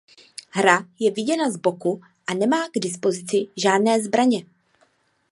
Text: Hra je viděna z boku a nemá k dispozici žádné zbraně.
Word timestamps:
Hra 0.49 0.85
je 0.99 1.11
viděna 1.11 1.49
z 1.49 1.57
boku 1.57 2.01
a 2.27 2.33
nemá 2.33 2.67
k 2.67 2.79
dispozici 2.79 3.47
žádné 3.57 4.01
zbraně. 4.03 4.45